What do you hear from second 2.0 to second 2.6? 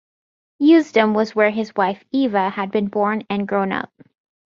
Eva